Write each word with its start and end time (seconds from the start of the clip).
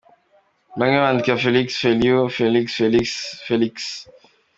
Bamwe 0.79 0.97
bandika 1.03 1.35
Phelix, 1.41 1.67
Feliu, 1.81 2.19
Félix, 2.37 2.67
Felice, 2.79 3.19
Feliks. 3.47 3.87